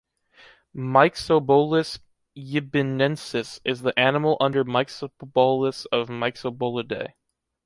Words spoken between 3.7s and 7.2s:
the animal under Myxobolus of Myxobolidae.